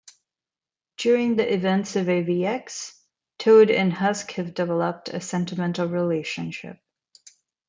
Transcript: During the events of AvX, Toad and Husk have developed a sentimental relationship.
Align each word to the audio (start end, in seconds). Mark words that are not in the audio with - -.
During 0.97 1.35
the 1.35 1.53
events 1.53 1.95
of 1.95 2.07
AvX, 2.07 2.97
Toad 3.37 3.69
and 3.69 3.93
Husk 3.93 4.31
have 4.31 4.55
developed 4.55 5.09
a 5.09 5.21
sentimental 5.21 5.85
relationship. 5.89 6.79